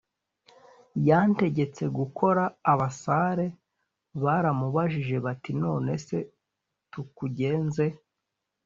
yantegetse 1.07 1.83
gukora 1.97 2.43
Abasare 2.71 3.45
baramubajije 4.23 5.15
bati 5.25 5.51
none 5.63 5.91
se 6.05 6.17
tukugenze 6.91 7.85